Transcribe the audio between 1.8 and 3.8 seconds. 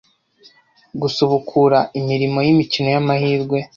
imirimo y’imikino y’amahirwe